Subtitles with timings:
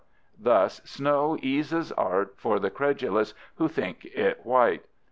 [0.39, 4.85] Thus snow eases art for the credulous who think it white.